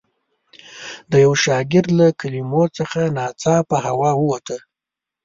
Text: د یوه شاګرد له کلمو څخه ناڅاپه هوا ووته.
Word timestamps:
د 1.11 1.13
یوه 1.23 1.37
شاګرد 1.45 1.89
له 1.99 2.07
کلمو 2.19 2.63
څخه 2.77 2.99
ناڅاپه 3.17 3.77
هوا 3.87 4.11
ووته. 4.17 4.57